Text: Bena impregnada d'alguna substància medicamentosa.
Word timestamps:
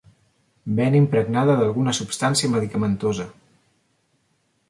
Bena 0.79 0.97
impregnada 0.99 1.57
d'alguna 1.59 1.93
substància 1.99 2.51
medicamentosa. 2.55 3.27